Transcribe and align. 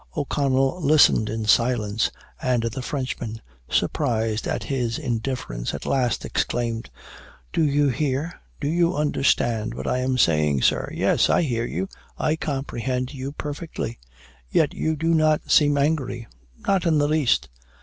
O'Connell 0.17 0.81
listened 0.81 1.29
in 1.29 1.45
silence; 1.45 2.09
and 2.41 2.63
the 2.63 2.81
Frenchman, 2.81 3.39
surprised 3.69 4.47
at 4.47 4.63
his 4.63 4.97
indifference, 4.97 5.75
at 5.75 5.85
last 5.85 6.25
exclaimed, 6.25 6.89
"Do 7.53 7.63
you 7.63 7.89
hear, 7.89 8.41
do 8.59 8.67
you 8.67 8.95
understand 8.95 9.75
what 9.75 9.85
I 9.85 9.99
am 9.99 10.17
saying, 10.17 10.63
sir?" 10.63 10.89
"Yes, 10.91 11.29
I 11.29 11.43
hear 11.43 11.67
you, 11.67 11.87
I 12.17 12.35
comprehend 12.35 13.13
you 13.13 13.31
perfectly." 13.33 13.99
"Yet 14.49 14.73
you 14.73 14.95
do 14.95 15.13
not 15.13 15.51
seem 15.51 15.77
angry?" 15.77 16.25
"Not 16.67 16.87
in 16.87 16.97
the 16.97 17.07
least." 17.07 17.49